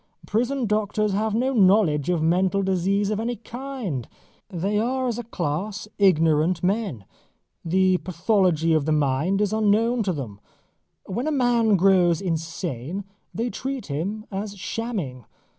Prison 0.25 0.65
doctors 0.65 1.13
have 1.13 1.35
no 1.35 1.53
knowledge 1.53 2.09
of 2.09 2.23
mental 2.23 2.63
disease 2.63 3.11
of 3.11 3.19
any 3.19 3.35
kind. 3.35 4.07
They 4.49 4.79
are 4.79 5.07
as 5.07 5.19
a 5.19 5.23
class 5.23 5.87
ignorant 5.99 6.63
men. 6.63 7.05
The 7.63 7.97
pathology 7.97 8.73
of 8.73 8.85
the 8.85 8.91
mind 8.93 9.41
is 9.41 9.53
unknown 9.53 10.01
to 10.01 10.11
them. 10.13 10.39
When 11.05 11.27
a 11.27 11.31
man 11.31 11.75
grows 11.75 12.19
insane, 12.19 13.03
they 13.31 13.51
treat 13.51 13.85
him 13.91 14.25
as 14.31 14.57
shamming. 14.57 15.25